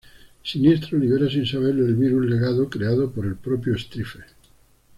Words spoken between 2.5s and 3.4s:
creado por el